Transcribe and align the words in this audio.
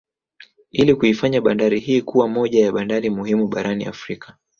Ili 0.71 0.95
kuifanya 0.95 1.41
bandari 1.41 1.79
hii 1.79 2.01
kuwa 2.01 2.27
moja 2.27 2.65
ya 2.65 2.71
bandari 2.71 3.09
muhimu 3.09 3.47
barani 3.47 3.85
Afrika 3.85 4.35